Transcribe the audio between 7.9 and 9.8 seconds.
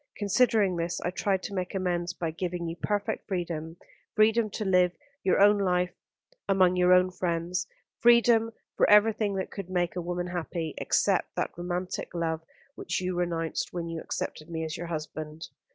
freedom for everything that could